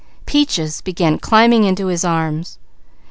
Peaches 0.25 0.81
began 0.81 1.19
climbing 1.19 1.63
into 1.63 1.85
his 1.85 2.03
arms. 2.03 2.57